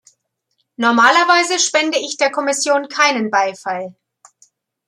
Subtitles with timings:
[0.77, 3.95] Normalerweise spende ich der Kommission keinen Beifall.